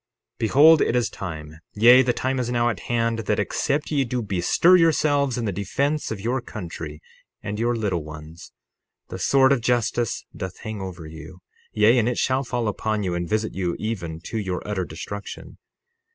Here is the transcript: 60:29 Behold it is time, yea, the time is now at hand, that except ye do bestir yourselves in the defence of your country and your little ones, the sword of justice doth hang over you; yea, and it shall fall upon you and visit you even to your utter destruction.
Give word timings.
60:29 0.39 0.39
Behold 0.39 0.81
it 0.81 0.95
is 0.95 1.11
time, 1.11 1.59
yea, 1.75 2.01
the 2.01 2.11
time 2.11 2.39
is 2.39 2.49
now 2.49 2.69
at 2.69 2.79
hand, 2.89 3.19
that 3.19 3.37
except 3.37 3.91
ye 3.91 4.03
do 4.03 4.23
bestir 4.23 4.75
yourselves 4.75 5.37
in 5.37 5.45
the 5.45 5.51
defence 5.51 6.09
of 6.09 6.19
your 6.19 6.41
country 6.41 6.99
and 7.43 7.59
your 7.59 7.75
little 7.75 8.03
ones, 8.03 8.51
the 9.09 9.19
sword 9.19 9.51
of 9.51 9.61
justice 9.61 10.25
doth 10.35 10.57
hang 10.61 10.81
over 10.81 11.05
you; 11.05 11.41
yea, 11.71 11.99
and 11.99 12.09
it 12.09 12.17
shall 12.17 12.43
fall 12.43 12.67
upon 12.67 13.03
you 13.03 13.13
and 13.13 13.29
visit 13.29 13.53
you 13.53 13.75
even 13.77 14.19
to 14.19 14.39
your 14.39 14.67
utter 14.67 14.85
destruction. 14.85 15.59